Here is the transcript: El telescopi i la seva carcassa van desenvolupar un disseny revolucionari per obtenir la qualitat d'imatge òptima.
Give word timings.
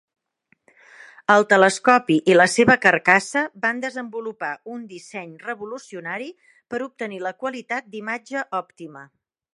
El 1.33 1.43
telescopi 1.51 2.15
i 2.33 2.37
la 2.37 2.47
seva 2.53 2.77
carcassa 2.85 3.43
van 3.67 3.83
desenvolupar 3.85 4.51
un 4.77 4.89
disseny 4.95 5.37
revolucionari 5.51 6.33
per 6.75 6.81
obtenir 6.89 7.25
la 7.27 7.35
qualitat 7.45 7.93
d'imatge 7.95 8.49
òptima. 8.63 9.07